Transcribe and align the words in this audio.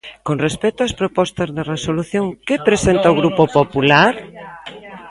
¿Con 0.27 0.35
respecto 0.45 0.79
ás 0.87 0.97
propostas 1.01 1.49
de 1.55 1.63
resolución 1.73 2.25
que 2.47 2.63
presenta 2.67 3.13
o 3.13 3.17
Grupo 3.21 3.43
Popular? 3.57 4.13